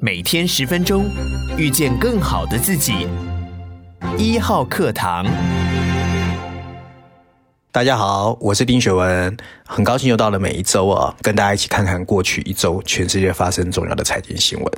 [0.00, 1.10] 每天十分钟，
[1.56, 3.08] 遇见更好的自己。
[4.16, 5.26] 一号课堂，
[7.72, 14.72] 大家好，我是丁学文，很高兴又到了每一周啊，跟大家一起看看过去一周全世界发生重要的财经新闻。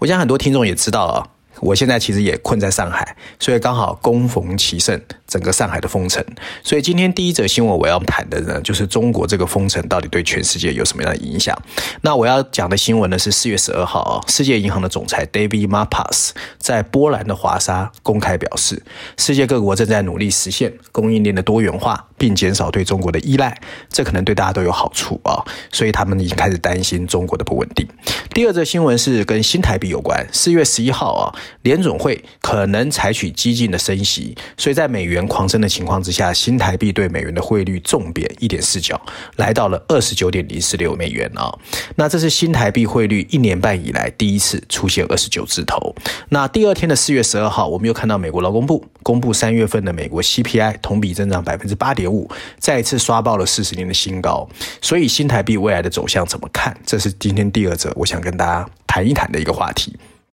[0.00, 1.28] 我想很多听众也知道啊。
[1.60, 5.00] 我现在其实也困在上海，所以刚好恭逢其盛，
[5.36, 6.24] 整个上海的封城。
[6.62, 11.54] 所以今天第一则新闻我要谈的呢，就是中国这个封城到底对全世界有什么样的影响？
[12.00, 18.82] 那我要讲的新闻呢是四月十二号啊，世界银行的总裁 David Malpass 在波兰的华沙公开表示，
[19.18, 25.44] 世界各国正在努力实现供应链的多元化，并减少对中国的依赖，这可能对大家都有好处啊。
[25.70, 27.86] 所以他们已经开始担心中国的不稳定。
[28.32, 31.34] 第二则新闻是跟新台币有关，四月十一号啊。
[31.62, 39.00] 联准会可能采取激进的升息，所以在美元狂升的情况之下，新台币对美元的汇率重贬一点四角，
[39.36, 41.52] 来到了二十九点零四六美元啊。
[41.96, 45.94] 那这是新台币汇率一年半以来第一次出现二十九字头。
[46.28, 54.48] 那第二天的四月十二号，我们又看到美国劳工部公布三月份的美国 CPI 同比增长百分之八点五，再次刷爆了四十年的新高。
[54.80, 56.76] 所以新台币未来的走向怎么看？
[56.84, 59.96] 这是今天第二则我想跟大家谈一谈的一个话题。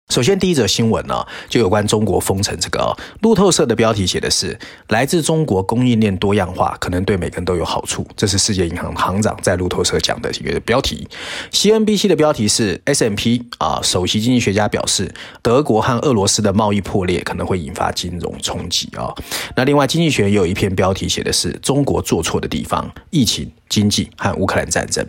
[0.09, 2.97] 首先，第一则新闻呢，就有关中国封城这个哦。
[3.23, 4.57] 路透社的标题写的是
[4.89, 11.09] “来自中国供应链多样化，可能对每个人都有好处”，这是世界银行行长在路透社讲的一个标题。
[11.51, 19.13] CNBC 的标题是 “S&P 啊，首席经济学家表示，德国和俄罗斯的贸易破裂可能会引发金融冲击啊。”
[19.57, 25.07] 那另外，经济学也有一篇标题写的是“中国做错的地方：疫情、经济和乌克兰战争”。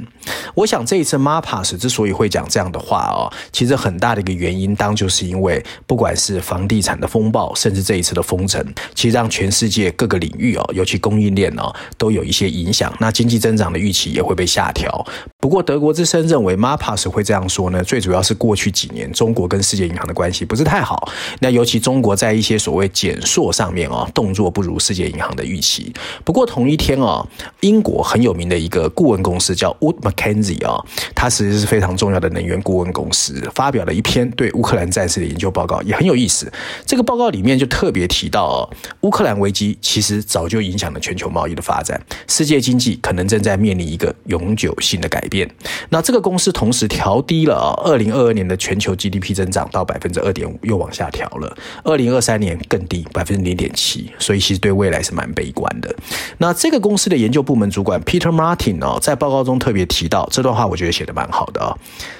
[0.54, 4.98] 我想这一次 Malpass 之所以会讲这样的话哦，其实很大的一个原因当。
[4.98, 12.92] 就是因为不管是房地产的风暴，甚至这一次的封城，其实让全世界各个领域哦，尤其供应链哦，都有一些影响。
[13.00, 15.06] 那经济增长的预期也会被下调。
[15.40, 21.08] 不过德国之声认为，Malpass 会这样说呢，最主要是过去几年中国跟世界银行的关系不是太好。
[21.42, 25.94] 那尤其中国在一些所谓减缩上面哦，动作不如世界银行的预期。
[26.24, 27.23] 不过同一天哦，
[27.60, 30.84] 英国很有名的一个顾问公司叫 Wood Mackenzie 啊，
[31.16, 36.52] 它其实是非常重要的能源顾问公司，发表了一篇对乌克兰战事的研究报告也很有意思。
[36.86, 38.70] 这个报告里面就特别提到哦，
[39.02, 45.50] 乌克兰危机其实早就影响了全球贸易的发展，世界经济可能正在面临一个永久性的改变。
[45.90, 51.58] 那这个公司同时调低了啊，二零二二年的全球 GDP 增长到百分之二点五，又往下调了。
[51.84, 55.94] 二零二三年更低，百分之零点七，所以其实对未来是蛮悲观的。
[56.38, 61.75] 那这个公司的研究部门主管 Peter Martin 哦，在报告中特别提到这段话，我觉得写得蛮好的啊。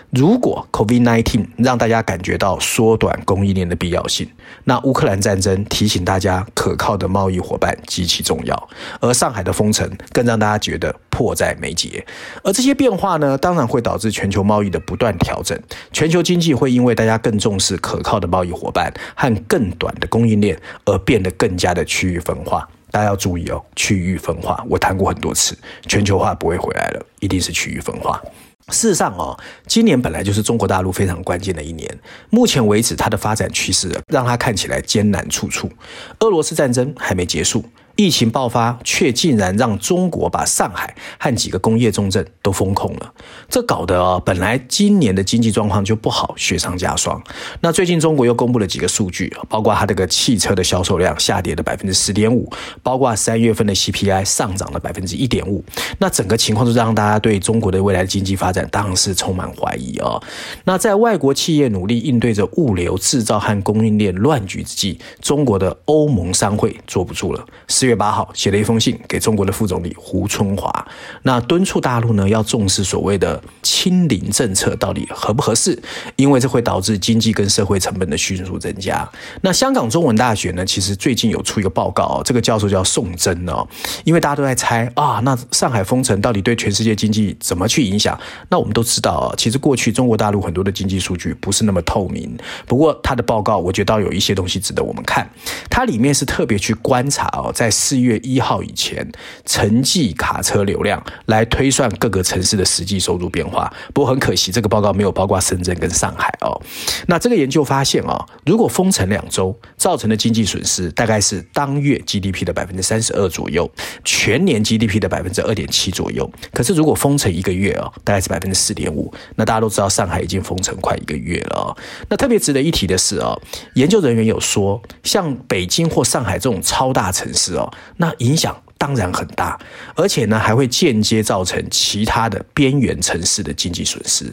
[0.10, 4.28] 如果 COVID-19 让大家感觉到缩短供应链的必要性，
[4.64, 8.70] 那乌克兰战争提醒大家可靠的贸易伙伴极其重要，
[9.02, 12.06] 而上海的封城更让大家觉得迫在眉睫。
[12.42, 15.60] 而这些变化呢，当然会导致全球贸易的不断调整，
[15.92, 22.68] 全球经济会因为大家更重视可靠的贸易伙伴和更短的供应链而变得更加的区域分化。
[22.92, 28.22] 大家要注意哦，区域分化，我谈过很多次，全球化不会回来了，一定是区域分化。
[28.70, 31.90] 事实上哦，今年本来就是中国大陆非常关键的一年。
[32.30, 35.72] 目前为止，它的发展趋势让它看起来艰难处处。
[36.20, 37.64] 俄罗斯战争还没结束。
[37.98, 43.14] 疫情爆发，却竟然让中国把上海和几个工业重镇都封控了。
[43.50, 47.20] 这搞得啊，本来今年的经济状况就不好，雪上加霜。
[47.60, 52.48] 那最近中国又公布了几个数据，包括它这个汽车的销售量下跌了百分之十点五，
[52.84, 55.64] 包括三月份的 CPI 上涨了百分之一点五。
[55.98, 60.22] 那整个情况就让大家对中国的未来经济发展当然是充满怀疑啊。
[60.66, 67.44] 那在外国企业努力应对着物流、制造和供应链乱局之际，中国的欧盟商会坐不住了。
[67.68, 70.88] 四月八号写了一封信给中国的副总理胡春华，
[71.24, 75.82] 那敦促大陆呢要重视所谓的清零政策到底合不合适，
[76.16, 79.08] 因为这会导致经济跟社会成本的迅速增加。
[79.42, 83.68] 那香港中文大学呢，其实最近有出一个报告，这个教授叫宋真哦，
[84.04, 88.20] 因为大家都在猜啊，那上海封城到底对全世界经济怎么去影响？
[88.50, 95.30] 那我们都知道啊，其实过去中国大陆很多的经济数据不是那么透明，不过他的报告我觉得倒有一些东西值得我们看，
[95.70, 99.08] 它里面是特别去观察哦，在四月一号以前，
[99.46, 103.72] 城际卡车流量来推算各个城市的实际收入变化。
[103.94, 106.60] 不过很可惜，这个报告没有包括深圳跟上海哦。
[107.06, 113.70] 那这个研究发现啊，如果封城两周造成的经济损失大概是当月 GDP 的百分之三十二左右，
[114.04, 116.28] 全年 GDP 的百分之二点七左右。
[116.52, 119.14] 可是如果封城一个月哦，大概是百分之四点五。
[119.36, 121.78] 那大家都知道，上海已经封城快一个月了哦。
[122.10, 123.40] 那特别值得一提的是哦，
[123.76, 127.67] 研究人员有说，像北京或上海这种超大城市哦。
[127.98, 129.58] 那影响当然很大，
[129.96, 134.26] 而且呢还会间接造成其他的边缘城市的经济损失。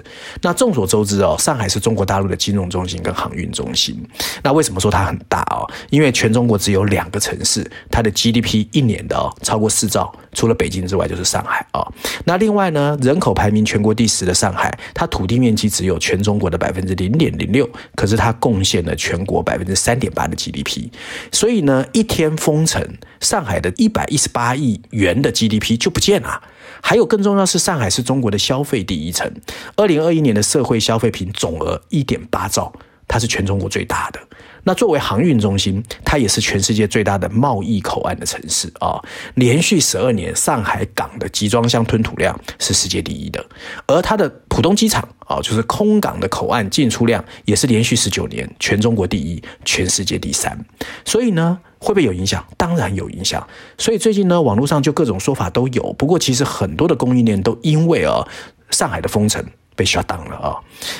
[0.42, 4.02] 那众所周知哦，上海是中国大陆的金融中心跟航运中心。
[4.42, 5.64] 那为什么说它很大哦？
[5.90, 11.86] 因为全中国只有两个城市，它的 GDP 一年的哦超过四兆，除了北京之外就是上海哦。
[12.24, 20.88] 那另外呢，人口排名全国第十的上海，它土地面积只有全中国的百分之零点零六，可是它贡献了全国百分之三点八的 GDP。
[21.32, 22.82] 所以呢，一天封城，
[23.20, 26.42] 上海的一百一十八亿元的 GDP 就不见了。
[26.82, 29.32] 还有更重要是，上海是中国的消费第一城，
[29.76, 32.70] 二零二一年的社会消费品总额一点八兆，
[33.08, 34.20] 它是全中国最大的。
[34.64, 39.00] 那作为航运中心，它也是全世界最大的贸易口岸的城市啊。
[39.34, 43.44] 连续十二年，上海港的集装箱吞吐量是世界第一的，
[43.86, 50.58] 而它的浦东机场啊，就是空港的口岸进出量也是连续十九年全中国第一，全世界第三。
[51.04, 52.44] 所以呢，会不会有影响？
[52.56, 53.46] 当然有影响。
[53.76, 55.92] 所以最近呢，网络上就各种说法都有。
[55.94, 58.26] 不过其实很多的供应链都因为啊，
[58.70, 59.44] 上海的封城。
[59.76, 60.56] 被 shut down 了啊！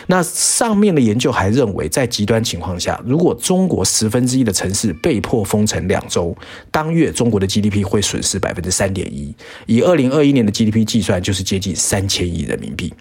[0.07, 6.37] 那上面的研究还认为，在极端情况下，如果中国十分之一的城市被迫封城两周，
[6.71, 9.35] 当月中国的 GDP 会损失百分之三点一，
[9.67, 12.93] 以二零二一年的 GDP 计算，就是接近三千亿人民币。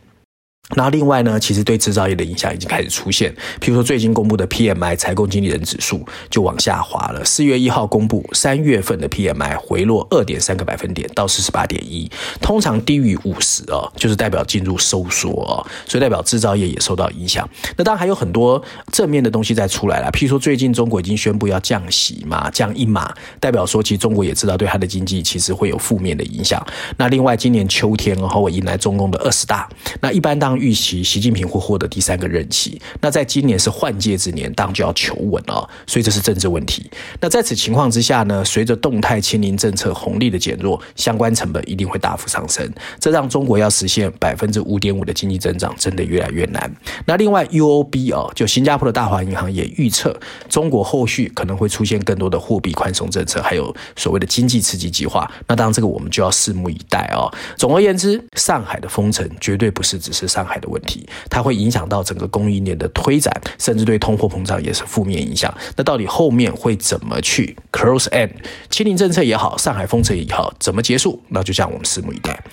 [0.70, 3.30] 然后另外呢，其实对制造业的影响已经开始出现。
[3.60, 7.24] 譬如说，最近公布的 PMI 采购经理人指数就往下滑了。
[7.26, 12.10] 四月一号公布，三月份的 PMI 回落二点三个百分点到四十八点一，
[12.42, 17.48] 通常低于五十哦，就是代表进入收缩哦，所以代表制造业也受到影响。
[17.76, 26.66] 那当然还有很多正面的东西在出来了，譬如说最近中国已经宣布要降息嘛，降一码，代表说其实中国也知道对它的经济其实会有负面的影响。
[26.98, 29.70] 那另外今年秋天然后我迎来中共的二十大，
[30.00, 30.53] 那一般当。
[30.58, 36.90] 预期习近平会获得第三个任期，那在今年是换届之年，当就要求稳了，所以这是政治问题。
[37.20, 42.70] 那在此情况之下呢，随着动态清零政策红利的减弱，相关成本一定会大幅上升，
[43.00, 46.72] 这让中国要实现百分之五点五的经济增长真的越来越难。
[47.06, 50.18] 那另外 UOB 哦，就新加坡的大华银行也预测，
[50.50, 55.30] 中国后续可能会出现更多的货币宽松政策，还有所谓的经济刺激计划。
[55.48, 57.32] 那当然这个我们就要拭目以待哦。
[57.58, 65.54] 总而言之，上海的封城绝对不是只是上上海的问题，它会影响到整个供应链的推展，甚至对通货膨胀也是负面影响。
[65.78, 68.30] 那到底后面会怎么去 close end？
[68.70, 71.24] 清零政策也好，上海封城也好，怎么结束？
[71.30, 72.44] 那就这样，我们拭目以待。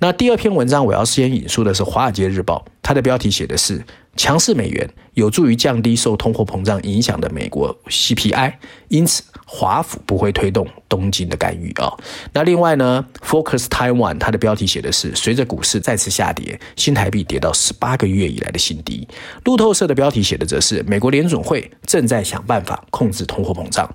[0.00, 3.84] 那第二篇文章，我要先引述的是《华尔街日报》，它的标题写的是
[4.18, 8.52] “强势美元有助于降低受通货膨胀影响的美国 CPI”，
[8.88, 9.22] 因此。
[9.50, 11.90] 华府不会推动东京的干预啊。
[12.34, 19.08] 那另外呢，Focus Taiwan 它的标题写的是随着股市再次下跌，新台币跌到十八个月以来的新低。
[19.44, 23.88] 路透社的标题写的则是美国联准会正在想办法控制通货膨胀。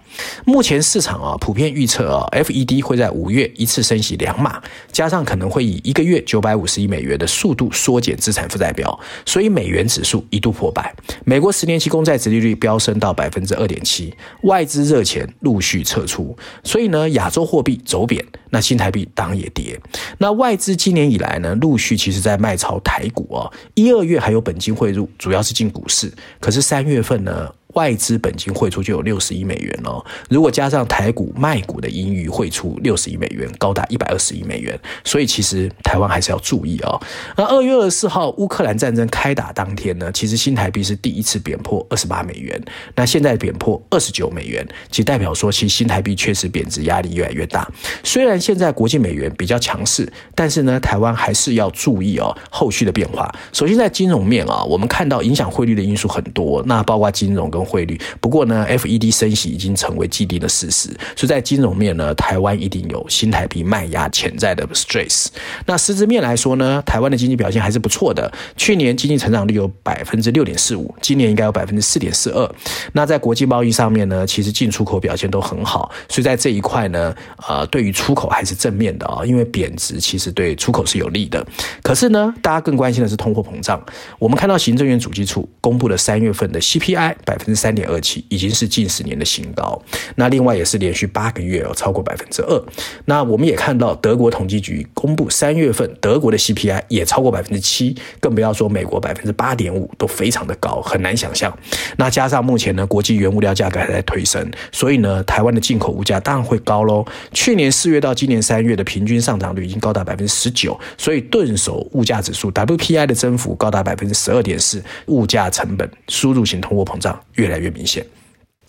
[0.43, 4.59] 目前市场啊普遍预测啊，FED 会在五月一次升息两码，
[4.91, 10.93] 加上可能会以一个月九百五十亿美元的速度缩减资产负债表，所以美元指数一度破百。
[11.23, 15.23] 美国十年期公债殖利率飙升到百分之二点七，外资热钱。
[15.39, 19.79] 陆续撤出，所以呢，亚洲货币走贬，那新台币当也跌。
[20.17, 36.99] 那外资今年以来呢，陆续其实在卖超台股哦，一二月还有本金汇入，主要是进股市，可是三月份呢，外资本金汇出就有六十亿美元哦，如果加上台股卖股的盈余汇出六十亿美元，高达一百二十亿美元，所以其实台湾还是要注意哦。
[37.35, 42.61] 那二月二十四号乌克兰战争开打当天呢，其实新台币是第一次贬破二十八美元，
[42.95, 47.67] 那现在贬破二十九美元，其代表说其实新台币确实贬值压力越来越大。
[48.03, 53.33] 虽然现在国际美元比较强势，但是呢，台湾还是要注意哦后续的变化。
[53.51, 65.27] 首先在金融面啊，我们看到影响汇率的因素很多，那包括金融跟汇率，不过呢，FED 升息已经成为既定的事实，所以在金融面呢，台湾一定有新台币卖压潜在的 stress。
[65.65, 72.55] 那实质面来说呢，台湾的经济表现还是不错的，去年经济成长率有百分之六点四五，今年应该有百分之四点四二。
[72.93, 77.15] 那在国际贸易上面呢，其实进出口表现都很好，所以在这一块呢，
[77.47, 81.45] 呃，对于出口还是正面的啊、因为贬值其实对出口是有利的。
[81.81, 83.83] 可是呢，大家更关心的是通货膨胀。
[84.19, 89.81] 我们看到行政院主计处公布的三月份的 CPI 百分之三点二七已经是近十年的新高，
[90.15, 92.63] 那另外也是连续八个月哦超过百分之二。
[93.05, 101.55] 那我们也看到德国统计局公布三月份德国的 CPI 也超过百分之七，更不要说美国百分之八点五都非常的高，很难想象。
[101.97, 107.05] 那加上目前呢国际原物料价格还在推升，所以呢台湾的进口物价当然会高喽。
[107.31, 118.05] 去年四月到今年三月的平均上涨率已经高达百分之十九，所以顿首物价指数 WPI 的增幅高达百分之十二点四，物价成本输入型通货膨胀越来越明显。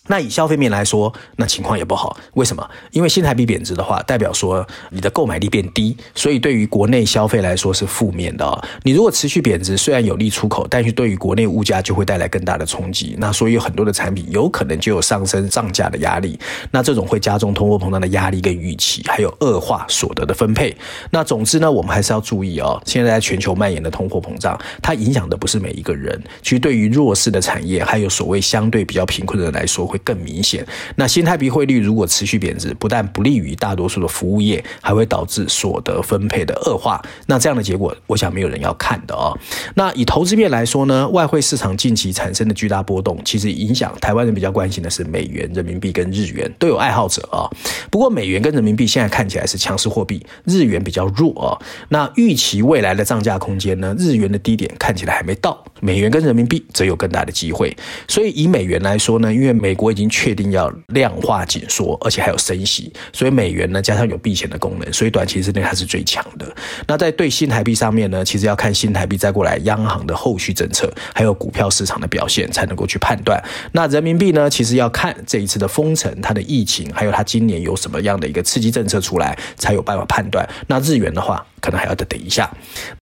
[0.06, 2.14] 那以消费面来说，那情况也不好。
[2.34, 2.68] 为什么？
[2.90, 8.68] 因为新台币贬值的话，代表说你的购买力变低，所以对于国内消费来说是负面的。
[8.82, 13.16] 你如果持续贬值，虽然有利出口，但是对于国内物价就会带来更大的冲击。
[13.18, 16.38] 那所以很多的产品有可能就有上升涨价的压力。
[16.70, 20.76] 那这种会加重通货膨胀的压力跟预期，还有恶化所得的分配。
[21.11, 22.78] 那总之呢，我们还是要注意哦。
[22.84, 29.93] 现在在全球蔓延的通货膨胀，它影响的不是每一个人，其实对于弱势的产业，还有所谓相对比较贫困的人来说。
[29.94, 30.66] 会更明显。
[30.96, 37.00] 那新台币汇率如果持续贬值，不但不利于大多数的服务业，还会导致所得分配的恶化。
[37.26, 39.38] 那这样的结果，我想没有人要看的哦。
[39.76, 47.46] 那以投资面来说呢，外汇市场近期产生的巨大波动，其实影响台湾人比较关心的是美元、人民币跟日元，都有爱好者啊、
[47.90, 51.54] 不过美元跟人民币现在看起来是强势货币，日元比较弱哦。
[51.90, 53.94] 那预期未来的涨价空间呢？
[53.98, 57.76] 日元的低点看起来还没到，美元跟人民币则有更大的机会。
[58.08, 66.50] 所以以美元来说呢，因为美国已经确定要量化紧缩，而且还有升息，所以美元呢加上有避险的功能，所以短期之内它是最强的。
[66.86, 73.38] 那在对新台币上面呢，其实要看新台币再过来央行的后续政策，还有股票市场的表现，才能够去判断。
[73.72, 80.48] 那人民币呢，其实要看这一次的封城、它的疫情，还有它今年有什么样的一个刺激政策出来，才有办法判断。
[80.66, 82.50] 那日元的话，可能还要再等一下。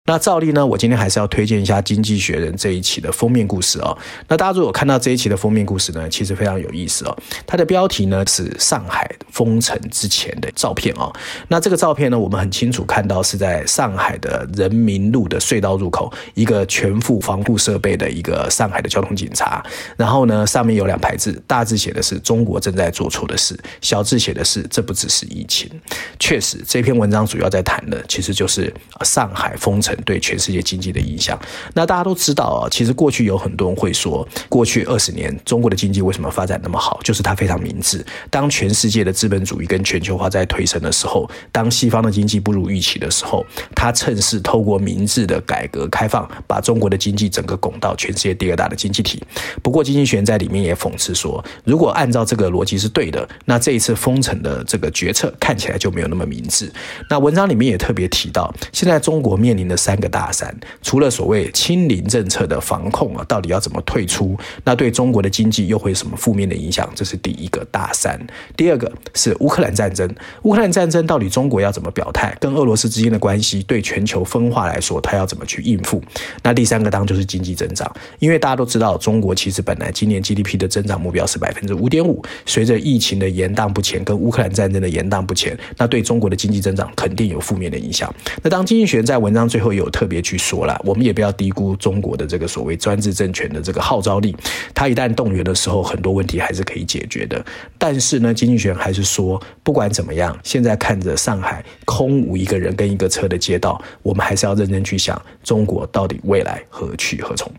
[0.10, 3.96] 那照例呢，我今天还是要推荐一下《经济学人》这一期的封面故事哦。
[4.28, 7.16] 那大家如果看到这一期的封面故事呢，其实非常有意思哦。
[7.46, 11.14] 它的标题呢是上海封城之前的照片哦。
[11.48, 19.64] 那这个照片呢，我们很清楚看到是在上海的人民路的隧道入口，一个全副防护设备的一个上海的交通警察。
[19.96, 25.70] 然后呢，上面有两排字，大字写的是“中国正在做错的事”，小字写的是“这不只是疫情”。
[26.18, 28.74] 确实，这篇文章主要在谈的其实就是
[29.06, 29.96] 上海封城。
[30.04, 31.40] 对全世界经济的影响，
[31.74, 38.06] 那大家都知道啊，其实过去有很多人会说，过去二十年中国的经济为什么发展那么好，就是它非常明智。
[38.30, 49.22] 当全世界的资本主义跟全球化在推升的时候，当西方的经济不如预期的时候，它趁势透过明智的改革开放，把中国的经济整个拱到全世界第二大的经济体。
[49.62, 56.72] 不过，经济学在里面也讽刺说，如果按照这个逻辑是对的，那这一次封城的这个决策看起来就没有那么明智。
[57.10, 64.38] 那文章里面也特别提到，现在中国面临的三个大山，除了所谓清零政策的防控啊，到底要怎么退出？
[64.66, 66.88] 那对中国的经济又会有什么负面的影响？
[66.94, 68.20] 这是第一个大山。
[68.58, 70.08] 第二个是乌克兰战争，
[70.44, 72.36] 乌克兰战争到底中国要怎么表态？
[72.40, 76.04] 跟俄罗斯之间的关系，对全球分化来说，它要怎么去应付？
[76.44, 88.14] 那第三个当就是经济增长，因为大家都知道，中国其实本来今年 GDP 的增长目标是百分之五点五，随着疫情的延宕不前，跟乌克兰战争的延宕不前，那对中国的经济增长肯定有负面的影响。
[88.42, 90.20] 那当经济学人在文章最后会有特别。
[90.22, 94.36] 去说了，我们也不要低估中国的这个所谓专制政权的这个号召力。
[94.74, 97.44] 它一旦动员的时候，很多问题还是可以解决的。
[97.78, 107.50] 但是呢，经济学还是说，不管怎么样，现在看着上海空无一个人跟一个车的街道，我们还是要认真去想，中国到底未来何去何从。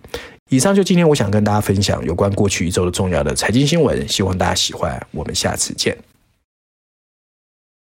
[0.50, 5.00] 以上就今天我想跟大家分享有关过去一周的重要的财经新闻，希望大家喜欢。
[5.12, 6.09] 我们下次见。